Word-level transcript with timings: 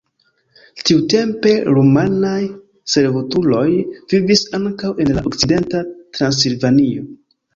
Tiutempe 0.89 1.51
rumanaj 1.75 2.39
servutuloj 2.95 3.67
vivis 4.13 4.43
ankaŭ 4.59 4.91
en 5.05 5.13
la 5.19 5.25
okcidenta 5.33 5.83
Transilvanio. 6.19 7.07